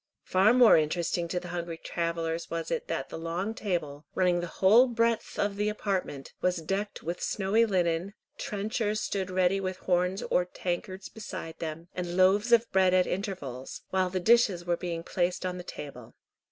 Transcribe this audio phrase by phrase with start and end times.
[0.23, 4.47] Far more interesting to the hungry travellers was it that the long table, running the
[4.47, 10.23] whole breadth of the apartment, was decked with snowy linen, trenchers stood ready with horns
[10.23, 15.03] or tankards beside them, and loaves of bread at intervals, while the dishes were being
[15.03, 16.15] placed on the table.